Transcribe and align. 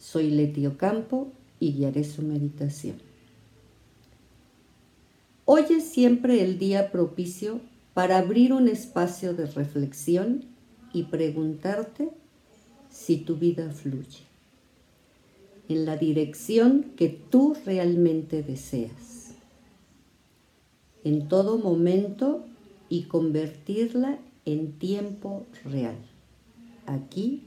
Soy 0.00 0.30
Leti 0.30 0.66
Ocampo 0.66 1.30
y 1.60 1.74
guiaré 1.74 2.04
su 2.04 2.22
meditación. 2.22 2.96
Hoy 5.44 5.64
es 5.70 5.84
siempre 5.84 6.42
el 6.42 6.58
día 6.58 6.90
propicio 6.90 7.60
para 7.92 8.16
abrir 8.16 8.54
un 8.54 8.66
espacio 8.66 9.34
de 9.34 9.44
reflexión 9.44 10.46
y 10.94 11.04
preguntarte 11.04 12.08
si 12.88 13.18
tu 13.18 13.36
vida 13.36 13.70
fluye 13.72 14.30
en 15.68 15.84
la 15.84 15.96
dirección 15.96 16.92
que 16.96 17.08
tú 17.08 17.54
realmente 17.64 18.42
deseas, 18.42 19.34
en 21.04 21.28
todo 21.28 21.58
momento 21.58 22.44
y 22.88 23.02
convertirla 23.02 24.18
en 24.46 24.72
tiempo 24.72 25.46
real, 25.64 25.96
aquí 26.86 27.44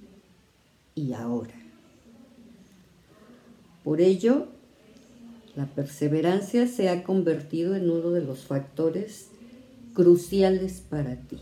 y 0.96 1.14
ahora. 1.14 1.63
Por 3.84 4.02
ello, 4.02 4.48
la 5.56 5.66
perseverancia 5.66 6.68
se 6.68 6.90
ha 6.90 7.04
convertido 7.04 7.76
en 7.76 7.90
uno 7.90 8.12
de 8.12 8.24
los 8.24 8.46
factores 8.46 9.28
cruciales 9.94 10.82
para 10.90 11.16
ti. 11.16 11.40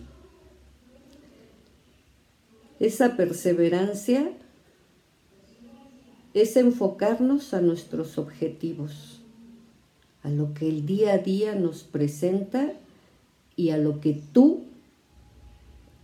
Esa 2.79 3.15
perseverancia 3.15 4.31
es 6.33 6.57
enfocarnos 6.57 7.53
a 7.53 7.61
nuestros 7.61 8.17
objetivos, 8.17 9.21
a 10.23 10.29
lo 10.29 10.53
que 10.53 10.67
el 10.67 10.85
día 10.85 11.13
a 11.13 11.17
día 11.19 11.55
nos 11.55 11.83
presenta 11.83 12.73
y 13.55 13.69
a 13.69 13.77
lo 13.77 14.01
que 14.01 14.19
tú 14.33 14.63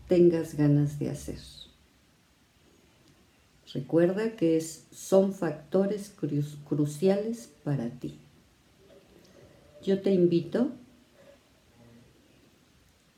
tengas 0.07 0.55
ganas 0.55 0.99
de 0.99 1.09
hacer. 1.09 1.39
Recuerda 3.77 4.35
que 4.35 4.59
son 4.59 5.33
factores 5.33 6.11
cruciales 6.67 7.51
para 7.63 7.91
ti. 7.91 8.17
Yo 9.83 10.01
te 10.01 10.11
invito 10.11 10.71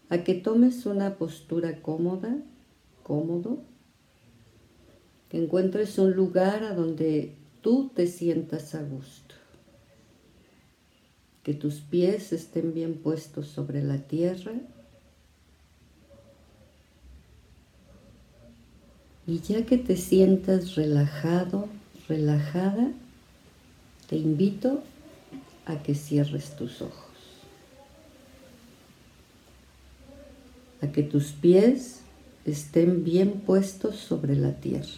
a 0.09 0.17
que 0.25 0.33
tomes 0.33 0.85
una 0.85 1.15
postura 1.15 1.81
cómoda, 1.81 2.35
cómodo, 3.03 3.59
que 5.29 5.41
encuentres 5.41 5.97
un 5.97 6.11
lugar 6.11 6.65
a 6.65 6.73
donde 6.73 7.37
tú 7.61 7.89
te 7.95 8.05
sientas 8.05 8.75
a 8.75 8.83
gusto, 8.83 9.35
que 11.43 11.53
tus 11.53 11.75
pies 11.75 12.33
estén 12.33 12.73
bien 12.73 12.95
puestos 12.95 13.47
sobre 13.47 13.81
la 13.81 13.99
tierra 13.99 14.55
Y 19.29 19.41
ya 19.41 19.63
que 19.63 19.77
te 19.77 19.95
sientas 19.95 20.73
relajado, 20.73 21.69
relajada, 22.07 22.91
te 24.07 24.15
invito 24.15 24.81
a 25.67 25.83
que 25.83 25.93
cierres 25.93 26.55
tus 26.55 26.81
ojos. 26.81 27.13
A 30.81 30.87
que 30.87 31.03
tus 31.03 31.25
pies 31.25 32.01
estén 32.43 33.03
bien 33.03 33.41
puestos 33.41 33.97
sobre 33.97 34.35
la 34.35 34.53
tierra. 34.53 34.97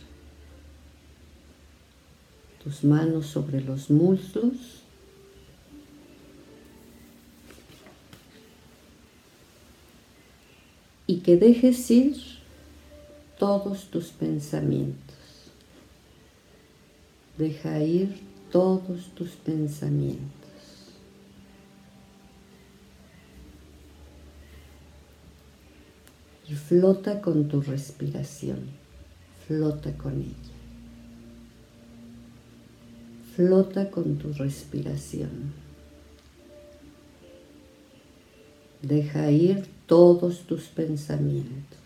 Tus 2.64 2.86
manos 2.86 3.26
sobre 3.26 3.60
los 3.60 3.90
muslos. 3.90 4.56
Y 11.06 11.18
que 11.18 11.36
dejes 11.36 11.92
ir 11.92 12.31
todos 13.42 13.86
tus 13.86 14.10
pensamientos. 14.10 15.16
Deja 17.40 17.80
ir 17.80 18.22
todos 18.52 19.08
tus 19.16 19.32
pensamientos. 19.32 20.52
Y 26.48 26.54
flota 26.54 27.20
con 27.20 27.48
tu 27.48 27.62
respiración. 27.62 28.60
Flota 29.48 29.92
con 29.98 30.22
ella. 30.22 30.56
Flota 33.36 33.90
con 33.90 34.18
tu 34.20 34.34
respiración. 34.34 35.52
Deja 38.84 39.32
ir 39.32 39.66
todos 39.88 40.42
tus 40.42 40.66
pensamientos. 40.66 41.81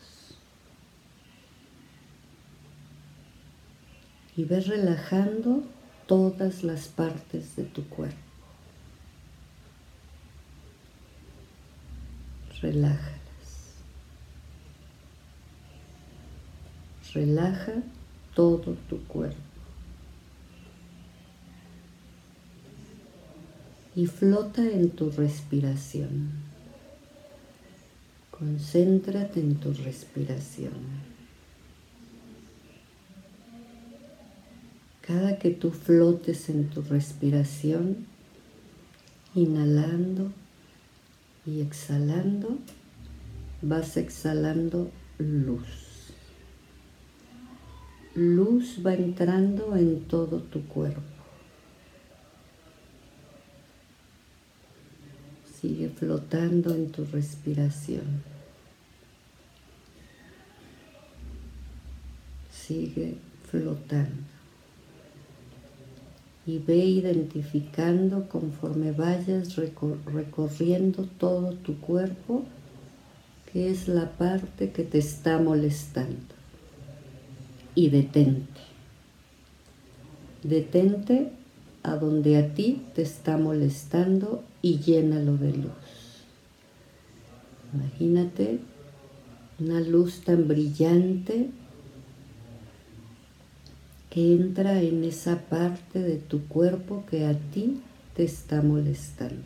Y 4.37 4.43
ves 4.43 4.67
relajando 4.67 5.63
todas 6.07 6.63
las 6.63 6.87
partes 6.87 7.55
de 7.55 7.63
tu 7.63 7.87
cuerpo. 7.87 8.17
Relájalas. 12.61 13.15
Relaja 17.13 17.73
todo 18.33 18.75
tu 18.89 19.03
cuerpo. 19.05 19.37
Y 23.95 24.07
flota 24.07 24.61
en 24.61 24.89
tu 24.89 25.09
respiración. 25.11 26.31
Concéntrate 28.31 29.39
en 29.39 29.55
tu 29.55 29.71
respiración. 29.73 31.14
Cada 35.05 35.37
que 35.37 35.51
tú 35.51 35.69
flotes 35.69 36.49
en 36.49 36.67
tu 36.71 36.81
respiración, 36.81 38.07
inhalando 39.35 40.31
y 41.45 41.61
exhalando, 41.61 42.57
vas 43.61 43.97
exhalando 43.97 44.89
luz. 45.19 45.67
Luz 48.15 48.79
va 48.83 48.95
entrando 48.95 49.75
en 49.75 50.05
todo 50.05 50.39
tu 50.39 50.65
cuerpo. 50.67 51.01
Sigue 55.61 55.89
flotando 55.89 56.73
en 56.73 56.91
tu 56.91 57.05
respiración. 57.05 58.23
Sigue 62.49 63.17
flotando 63.51 64.34
y 66.47 66.59
ve 66.59 66.77
identificando 66.77 68.29
conforme 68.29 68.91
vayas 68.91 69.55
recorriendo 69.55 71.07
todo 71.17 71.53
tu 71.53 71.79
cuerpo 71.79 72.43
que 73.51 73.71
es 73.71 73.87
la 73.87 74.11
parte 74.11 74.71
que 74.71 74.83
te 74.83 74.97
está 74.97 75.39
molestando. 75.39 76.35
Y 77.73 77.89
detente. 77.89 78.61
Detente 80.43 81.31
a 81.81 81.95
donde 81.95 82.37
a 82.37 82.53
ti 82.53 82.81
te 82.93 83.01
está 83.01 83.37
molestando 83.37 84.43
y 84.61 84.79
llénalo 84.79 85.37
de 85.37 85.53
luz. 85.53 85.71
Imagínate 87.73 88.59
una 89.59 89.79
luz 89.79 90.21
tan 90.21 90.47
brillante 90.47 91.49
entra 94.15 94.81
en 94.81 95.03
esa 95.03 95.41
parte 95.41 95.99
de 95.99 96.15
tu 96.15 96.47
cuerpo 96.47 97.03
que 97.09 97.25
a 97.25 97.33
ti 97.33 97.81
te 98.15 98.23
está 98.23 98.61
molestando. 98.61 99.43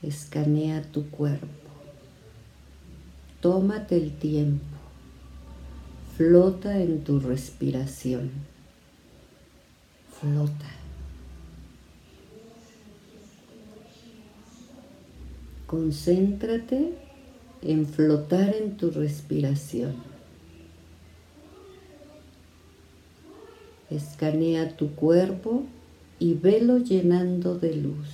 Escanea 0.00 0.82
tu 0.82 1.10
cuerpo. 1.10 1.46
Tómate 3.40 3.96
el 3.96 4.16
tiempo. 4.16 4.64
Flota 6.16 6.80
en 6.80 7.02
tu 7.02 7.18
respiración. 7.18 8.30
Flota. 10.20 10.70
Concéntrate 15.66 16.94
en 17.62 17.86
flotar 17.86 18.54
en 18.54 18.76
tu 18.76 18.92
respiración. 18.92 20.11
Escanea 23.92 24.74
tu 24.74 24.94
cuerpo 24.94 25.64
y 26.18 26.32
velo 26.32 26.78
llenando 26.78 27.58
de 27.58 27.76
luz. 27.76 28.08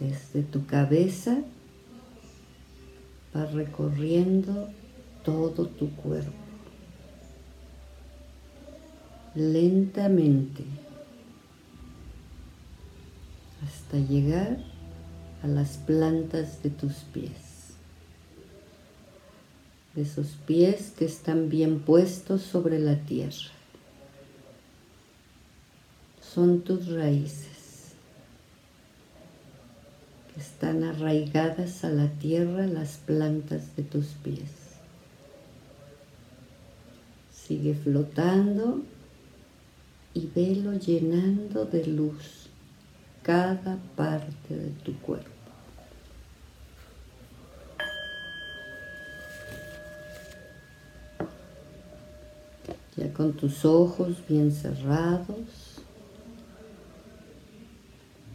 Desde 0.00 0.42
tu 0.42 0.64
cabeza 0.64 1.42
va 3.36 3.44
recorriendo 3.44 4.68
todo 5.22 5.66
tu 5.66 5.94
cuerpo. 5.94 6.32
Lentamente 9.34 10.64
hasta 13.62 13.98
llegar 13.98 14.58
a 15.42 15.48
las 15.48 15.76
plantas 15.76 16.62
de 16.62 16.70
tus 16.70 16.94
pies 17.12 17.51
de 19.94 20.02
esos 20.02 20.28
pies 20.46 20.92
que 20.96 21.04
están 21.04 21.48
bien 21.48 21.80
puestos 21.80 22.42
sobre 22.42 22.78
la 22.78 22.96
tierra. 22.96 23.52
Son 26.20 26.62
tus 26.62 26.88
raíces 26.88 27.92
que 30.32 30.40
están 30.40 30.82
arraigadas 30.82 31.84
a 31.84 31.90
la 31.90 32.08
tierra 32.08 32.66
las 32.66 32.96
plantas 32.96 33.76
de 33.76 33.82
tus 33.82 34.06
pies. 34.22 34.50
Sigue 37.34 37.74
flotando 37.74 38.80
y 40.14 40.26
velo 40.34 40.72
llenando 40.74 41.66
de 41.66 41.86
luz 41.86 42.48
cada 43.22 43.78
parte 43.94 44.56
de 44.56 44.70
tu 44.84 44.98
cuerpo. 45.00 45.32
ya 52.96 53.10
con 53.22 53.34
tus 53.34 53.64
ojos 53.64 54.16
bien 54.28 54.50
cerrados, 54.50 55.36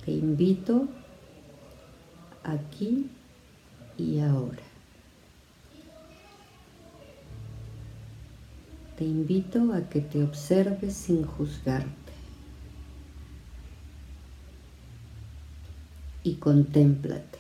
te 0.05 0.13
invito 0.13 0.87
aquí 2.41 3.09
y 3.97 4.19
ahora. 4.19 4.63
Te 8.97 9.03
invito 9.03 9.73
a 9.73 9.89
que 9.89 9.99
te 9.99 10.23
observes 10.23 10.93
sin 10.93 11.25
juzgarte 11.25 12.13
y 16.23 16.35
contémplate. 16.35 17.39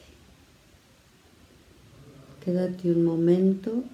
Quédate 2.43 2.91
un 2.91 3.05
momento 3.05 3.85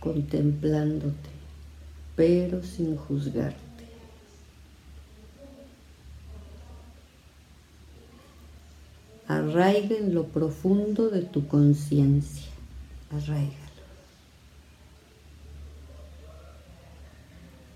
contemplándote 0.00 1.35
pero 2.16 2.62
sin 2.62 2.96
juzgarte. 2.96 3.60
Arraiga 9.28 9.96
en 9.96 10.14
lo 10.14 10.24
profundo 10.24 11.10
de 11.10 11.22
tu 11.22 11.46
conciencia. 11.46 12.50
Arraigalo. 13.10 13.66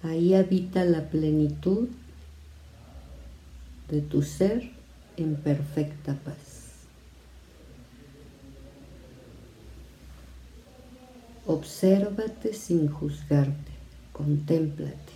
Ahí 0.03 0.35
habita 0.35 0.85
la 0.85 1.11
plenitud 1.11 1.89
de 3.89 4.01
tu 4.01 4.23
ser 4.23 4.71
en 5.17 5.37
perfecta 5.37 6.15
paz. 6.15 6.61
Obsérvate 11.47 12.55
sin 12.55 12.89
juzgarte 12.89 13.70
contémplate. 14.21 15.13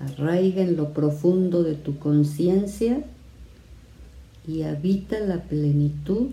Arraiga 0.00 0.62
en 0.62 0.76
lo 0.76 0.94
profundo 0.94 1.62
de 1.62 1.74
tu 1.74 1.98
conciencia 1.98 3.04
y 4.46 4.62
habita 4.62 5.20
la 5.20 5.42
plenitud 5.42 6.30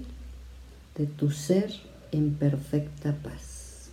de 0.98 1.06
tu 1.06 1.32
ser 1.32 1.74
en 2.14 2.34
perfecta 2.34 3.14
paz. 3.14 3.90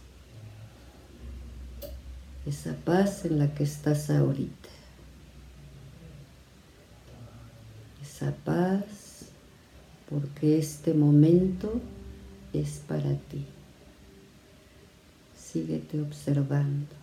Esa 2.47 2.75
paz 2.85 3.25
en 3.25 3.39
la 3.39 3.53
que 3.55 3.65
estás 3.65 4.11
ahorita. 4.11 4.69
Esa 8.01 8.33
paz 8.45 9.27
porque 10.09 10.59
este 10.59 10.95
momento 10.95 11.81
es 12.53 12.81
para 12.89 13.15
ti 13.15 13.45
síguete 15.53 16.01
observando. 16.03 16.95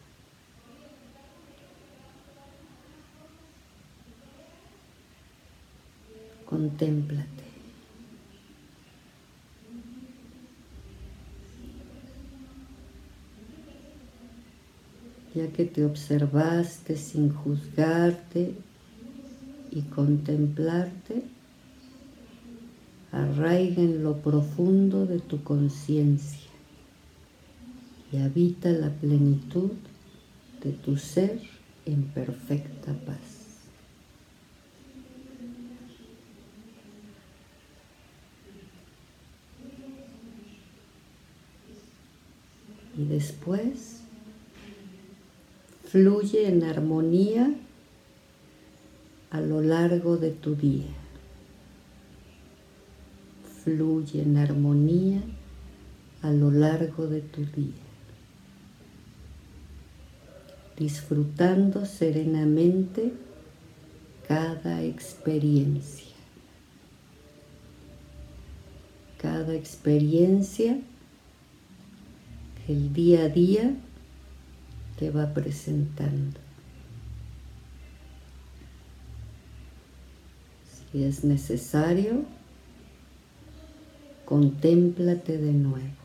Contémplate. 6.46 7.44
Ya 15.34 15.48
que 15.52 15.66
te 15.66 15.84
observaste 15.84 16.96
sin 16.96 17.34
juzgarte 17.34 18.54
y 19.72 19.82
contemplarte, 19.82 21.24
arraiga 23.12 23.82
en 23.82 24.04
lo 24.04 24.18
profundo 24.22 25.06
de 25.06 25.20
tu 25.20 25.44
conciencia 25.44 26.45
habita 28.18 28.70
la 28.70 28.90
plenitud 28.90 29.72
de 30.64 30.72
tu 30.72 30.98
ser 30.98 31.40
en 31.86 32.04
perfecta 32.04 32.94
paz. 32.94 33.18
Y 42.98 43.06
después 43.06 44.02
fluye 45.84 46.48
en 46.48 46.64
armonía 46.64 47.54
a 49.32 49.42
lo 49.42 49.62
largo 49.62 50.18
de 50.18 50.32
tu 50.32 50.56
día. 50.56 50.88
Fluye 53.64 54.22
en 54.22 54.38
armonía 54.38 55.22
a 56.22 56.32
lo 56.32 56.52
largo 56.52 57.08
de 57.08 57.22
tu 57.22 57.46
día 57.46 57.85
disfrutando 60.78 61.86
serenamente 61.86 63.14
cada 64.28 64.84
experiencia. 64.84 66.14
Cada 69.22 69.54
experiencia 69.54 70.80
que 72.66 72.74
el 72.74 72.94
día 72.94 73.24
a 73.24 73.30
día 73.30 73.76
te 75.00 75.10
va 75.10 75.34
presentando. 75.34 76.40
Si 80.92 81.04
es 81.04 81.24
necesario, 81.24 82.24
contémplate 84.26 85.38
de 85.38 85.52
nuevo. 85.52 86.05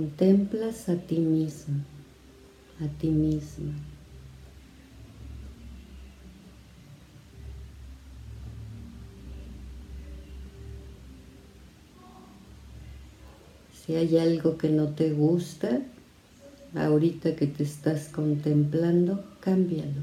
Contemplas 0.00 0.88
a 0.88 0.96
ti 0.96 1.18
mismo, 1.18 1.76
a 2.80 2.88
ti 2.98 3.08
misma. 3.08 3.74
Si 13.74 13.94
hay 13.94 14.16
algo 14.16 14.56
que 14.56 14.70
no 14.70 14.88
te 14.94 15.12
gusta, 15.12 15.82
ahorita 16.74 17.36
que 17.36 17.46
te 17.46 17.64
estás 17.64 18.08
contemplando, 18.08 19.22
cámbialo. 19.40 20.00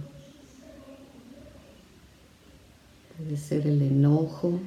Puede 3.17 3.37
ser 3.37 3.65
el 3.65 3.81
enojo, 3.81 4.59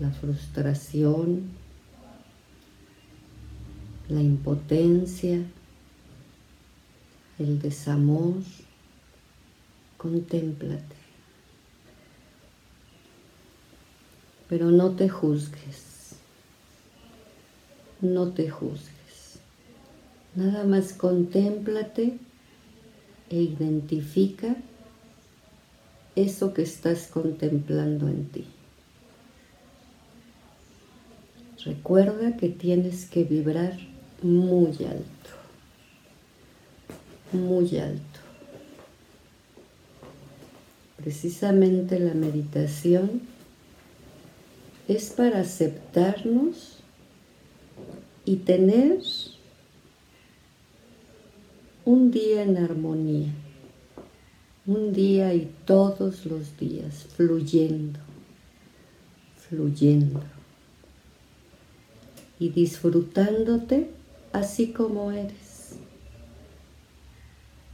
la 0.00 0.10
frustración, 0.10 1.63
la 4.08 4.20
impotencia, 4.20 5.42
el 7.38 7.60
desamor, 7.60 8.34
contémplate. 9.96 10.96
Pero 14.48 14.70
no 14.70 14.90
te 14.90 15.08
juzgues, 15.08 16.16
no 18.00 18.28
te 18.32 18.50
juzgues. 18.50 19.38
Nada 20.34 20.64
más 20.64 20.92
contémplate 20.92 22.18
e 23.30 23.36
identifica 23.36 24.56
eso 26.14 26.52
que 26.52 26.62
estás 26.62 27.06
contemplando 27.06 28.08
en 28.08 28.28
ti. 28.28 28.44
Recuerda 31.64 32.36
que 32.36 32.50
tienes 32.50 33.06
que 33.06 33.24
vibrar 33.24 33.93
muy 34.24 34.70
alto, 34.86 35.30
muy 37.30 37.78
alto. 37.78 38.20
Precisamente 40.96 42.00
la 42.00 42.14
meditación 42.14 43.20
es 44.88 45.10
para 45.10 45.40
aceptarnos 45.40 46.78
y 48.24 48.36
tener 48.36 49.00
un 51.84 52.10
día 52.10 52.44
en 52.44 52.56
armonía, 52.56 53.30
un 54.64 54.94
día 54.94 55.34
y 55.34 55.52
todos 55.66 56.24
los 56.24 56.56
días 56.56 57.06
fluyendo, 57.14 58.00
fluyendo 59.50 60.22
y 62.38 62.48
disfrutándote 62.48 63.90
así 64.34 64.72
como 64.72 65.12
eres, 65.12 65.76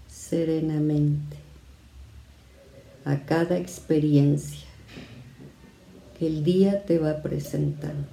serenamente, 0.09 1.38
a 3.07 3.25
cada 3.25 3.57
experiencia 3.57 4.69
que 6.19 6.26
el 6.26 6.45
día 6.45 6.85
te 6.85 6.99
va 6.99 7.23
presentando, 7.23 8.07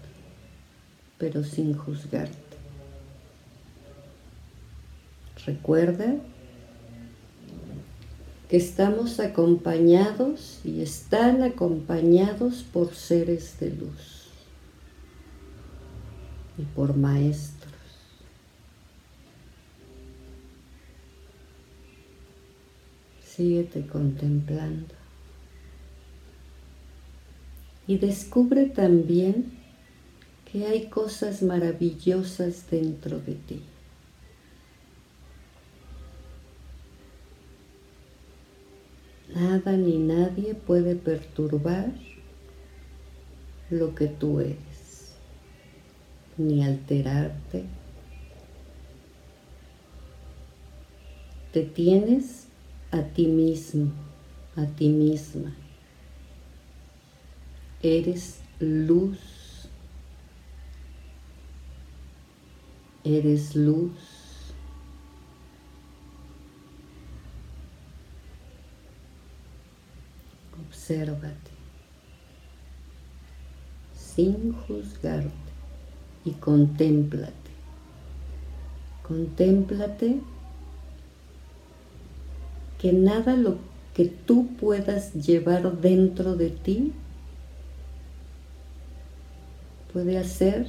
pero 1.18 1.44
sin 1.44 1.78
juzgarte. 1.78 2.38
Recuerda 5.46 6.16
que 8.48 8.56
estamos 8.56 9.20
acompañados 9.20 10.62
y 10.64 10.82
están 10.82 11.44
acompañados 11.44 12.64
por 12.64 12.96
seres 12.96 13.60
de 13.60 13.72
luz 13.72 14.30
y 16.58 16.62
por 16.64 16.96
maestros. 16.96 17.57
Síguete 23.38 23.86
contemplando. 23.86 24.96
Y 27.86 28.00
descubre 28.00 28.66
también 28.66 29.52
que 30.52 30.66
hay 30.66 30.88
cosas 30.88 31.44
maravillosas 31.44 32.68
dentro 32.72 33.20
de 33.20 33.36
ti. 33.36 33.62
Nada 39.36 39.74
ni 39.74 40.00
nadie 40.00 40.56
puede 40.56 40.96
perturbar 40.96 41.94
lo 43.70 43.94
que 43.94 44.08
tú 44.08 44.40
eres 44.40 45.14
ni 46.38 46.64
alterarte. 46.64 47.66
Te 51.54 51.62
tienes 51.62 52.47
a 52.92 53.02
ti 53.02 53.28
mismo, 53.28 53.92
a 54.56 54.66
ti 54.66 54.90
misma. 54.90 55.56
Eres 57.82 58.42
luz. 58.60 59.20
Eres 63.04 63.56
luz. 63.56 63.92
Obsérvate 70.68 71.58
sin 74.18 74.52
juzgarte 74.54 75.32
y 76.26 76.32
contémplate. 76.32 77.52
Contémplate 79.04 80.20
que 82.80 82.94
nada 82.94 83.36
lo 83.36 83.58
que 83.94 84.06
tú 84.06 84.48
puedas 84.60 85.14
llevar 85.14 85.80
dentro 85.82 86.36
de 86.36 86.50
ti 86.50 86.94
puede 89.92 90.18
hacer 90.18 90.68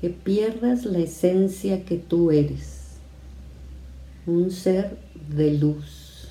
que 0.00 0.10
pierdas 0.10 0.84
la 0.84 0.98
esencia 0.98 1.84
que 1.84 1.96
tú 1.96 2.30
eres, 2.30 2.96
un 4.26 4.50
ser 4.50 4.98
de 5.28 5.58
luz, 5.58 6.28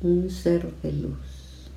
un 0.00 0.30
ser 0.30 0.72
de 0.82 0.92
luz. 0.92 1.70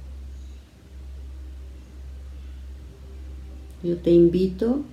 Yo 3.84 3.98
te 3.98 4.12
invito 4.12 4.84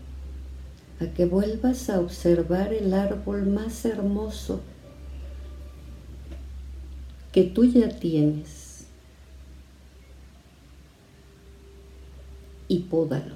a 1.00 1.06
que 1.06 1.26
vuelvas 1.26 1.90
a 1.90 2.00
observar 2.00 2.72
el 2.72 2.92
árbol 2.92 3.46
más 3.46 3.84
hermoso 3.84 4.60
que 7.32 7.44
tú 7.44 7.64
ya 7.64 7.88
tienes 7.88 8.86
y 12.68 12.80
pódalo. 12.80 13.34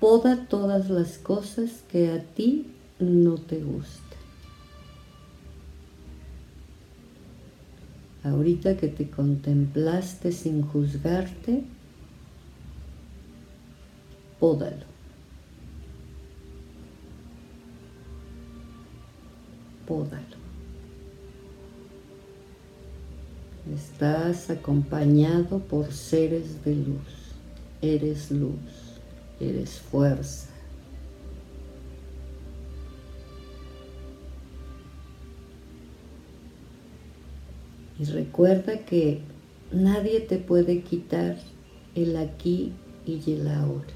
Poda 0.00 0.46
todas 0.48 0.90
las 0.90 1.18
cosas 1.18 1.82
que 1.90 2.12
a 2.12 2.22
ti 2.22 2.68
no 3.00 3.34
te 3.36 3.58
gustan. 3.58 4.18
Ahorita 8.22 8.76
que 8.76 8.88
te 8.88 9.10
contemplaste 9.10 10.32
sin 10.32 10.62
juzgarte, 10.62 11.64
pódalo. 14.38 14.97
Pódalo. 19.88 20.36
Estás 23.74 24.50
acompañado 24.50 25.60
por 25.60 25.92
seres 25.92 26.62
de 26.62 26.74
luz. 26.74 27.34
Eres 27.80 28.30
luz, 28.30 29.00
eres 29.40 29.80
fuerza. 29.80 30.50
Y 37.98 38.04
recuerda 38.04 38.84
que 38.84 39.22
nadie 39.72 40.20
te 40.20 40.36
puede 40.36 40.82
quitar 40.82 41.38
el 41.94 42.18
aquí 42.18 42.74
y 43.06 43.32
el 43.32 43.48
ahora 43.48 43.86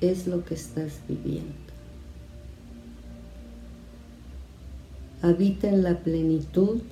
es 0.00 0.28
lo 0.28 0.44
que 0.44 0.54
estás 0.54 1.00
viviendo. 1.08 1.63
Habita 5.24 5.68
en 5.68 5.82
la 5.82 6.00
plenitud 6.00 6.82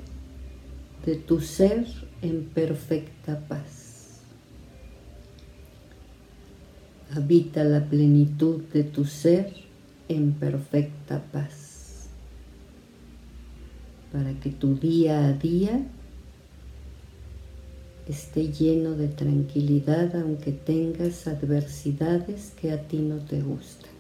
de 1.05 1.17
tu 1.17 1.43
ser 1.43 1.87
en 2.23 2.45
perfecta 2.45 3.39
paz. 3.47 4.23
Habita 7.15 7.63
la 7.63 7.85
plenitud 7.85 8.63
de 8.73 8.85
tu 8.85 9.05
ser 9.05 9.53
en 10.09 10.33
perfecta 10.33 11.21
paz. 11.31 12.09
Para 14.11 14.33
que 14.41 14.49
tu 14.49 14.77
día 14.77 15.27
a 15.27 15.35
día 15.35 15.83
esté 18.09 18.51
lleno 18.51 18.93
de 18.93 19.09
tranquilidad 19.09 20.17
aunque 20.17 20.53
tengas 20.53 21.29
adversidades 21.29 22.55
que 22.59 22.73
a 22.73 22.81
ti 22.89 22.97
no 22.97 23.19
te 23.19 23.43
gustan. 23.43 23.92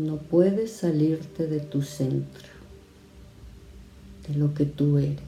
No 0.00 0.16
puedes 0.16 0.72
salirte 0.72 1.46
de 1.46 1.60
tu 1.60 1.82
centro, 1.82 2.48
de 4.26 4.34
lo 4.34 4.54
que 4.54 4.64
tú 4.64 4.96
eres. 4.96 5.20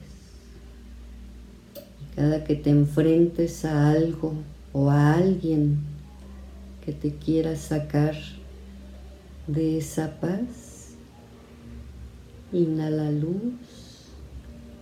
Y 2.01 2.17
cada 2.17 2.43
que 2.43 2.55
te 2.55 2.71
enfrentes 2.71 3.67
a 3.67 3.91
algo 3.91 4.33
o 4.73 4.89
a 4.89 5.13
alguien 5.13 5.81
que 6.87 6.95
te 6.95 7.15
quiera 7.15 7.55
sacar 7.55 8.15
de 9.47 9.77
esa 9.77 10.19
paz, 10.19 10.95
inhala 12.51 13.11
luz 13.11 13.53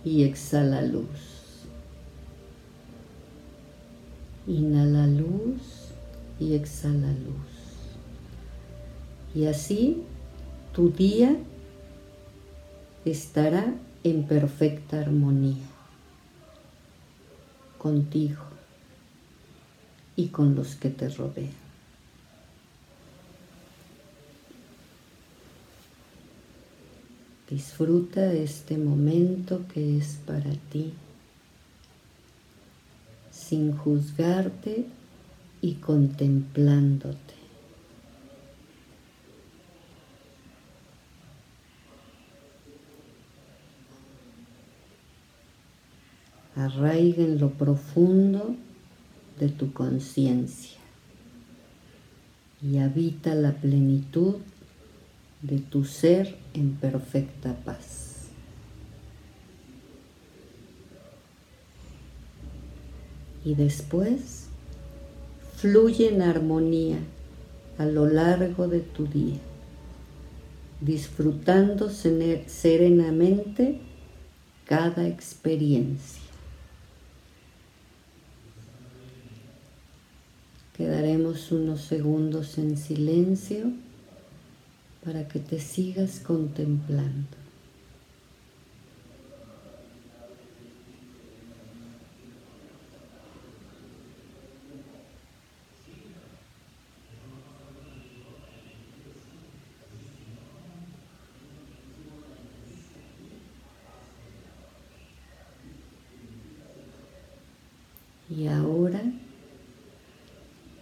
y 0.05 0.23
exhala 0.23 0.83
luz. 0.83 1.65
Inhala 4.47 5.05
luz 5.05 5.91
y 6.39 6.53
exhala 6.53 7.11
luz. 7.11 7.50
Y 9.33 9.45
así 9.45 10.03
tu 10.73 10.89
día 10.91 11.37
estará 13.05 13.73
en 14.03 14.23
perfecta 14.23 14.99
armonía 14.99 15.63
contigo 17.77 18.43
y 20.15 20.27
con 20.27 20.53
los 20.55 20.75
que 20.75 20.89
te 20.89 21.09
rodean. 21.09 21.61
Disfruta 27.49 28.31
este 28.31 28.77
momento 28.77 29.63
que 29.73 29.97
es 29.97 30.19
para 30.25 30.51
ti, 30.71 30.93
sin 33.31 33.75
juzgarte 33.75 34.85
y 35.61 35.73
contemplándote. 35.73 37.40
Arraiga 46.61 47.23
en 47.23 47.39
lo 47.39 47.49
profundo 47.49 48.55
de 49.39 49.49
tu 49.49 49.73
conciencia 49.73 50.77
y 52.61 52.77
habita 52.77 53.33
la 53.33 53.53
plenitud 53.53 54.35
de 55.41 55.57
tu 55.57 55.85
ser 55.85 56.37
en 56.53 56.73
perfecta 56.75 57.55
paz. 57.65 58.27
Y 63.43 63.55
después 63.55 64.45
fluye 65.55 66.09
en 66.09 66.21
armonía 66.21 66.99
a 67.79 67.85
lo 67.85 68.05
largo 68.05 68.67
de 68.67 68.81
tu 68.81 69.07
día, 69.07 69.39
disfrutando 70.79 71.89
serenamente 71.89 73.79
cada 74.65 75.07
experiencia. 75.07 76.30
Quedaremos 80.81 81.51
unos 81.51 81.81
segundos 81.81 82.57
en 82.57 82.75
silencio 82.75 83.71
para 85.05 85.27
que 85.27 85.37
te 85.39 85.59
sigas 85.59 86.19
contemplando. 86.19 87.37
Y 108.31 108.47
ahora, 108.47 109.03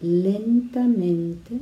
lentamente, 0.02 1.60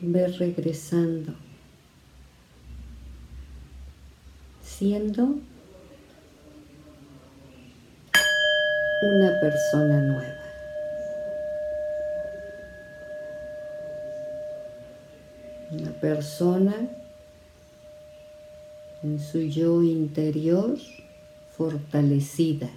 ve 0.00 0.26
regresando, 0.28 1.34
siendo 4.62 5.36
una 9.02 9.40
persona 9.40 10.00
nueva. 10.00 10.36
Una 15.72 15.90
persona 16.00 16.74
en 19.02 19.20
su 19.20 19.40
yo 19.42 19.82
interior 19.82 20.76
fortalecida. 21.60 22.70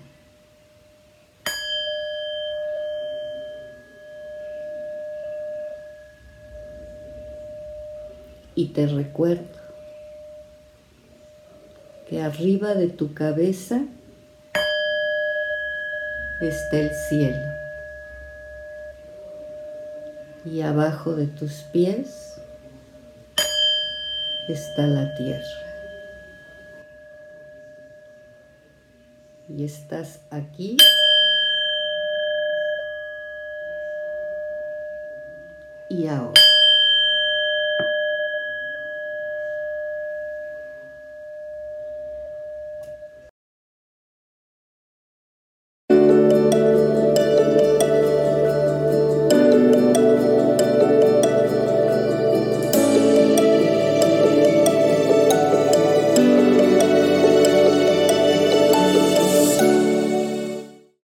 Y 8.55 8.73
te 8.73 8.87
recuerdo 8.87 9.45
que 12.09 12.21
arriba 12.21 12.73
de 12.73 12.89
tu 12.89 13.13
cabeza 13.13 13.85
está 16.41 16.79
el 16.81 16.91
cielo 17.07 17.53
y 20.43 20.59
abajo 20.59 21.15
de 21.15 21.27
tus 21.27 21.53
pies 21.71 22.33
está 24.49 24.87
la 24.87 25.15
tierra. 25.15 25.72
Y 29.55 29.65
estás 29.65 30.19
aquí 30.31 30.77
y 35.89 36.07
ahora. 36.07 36.52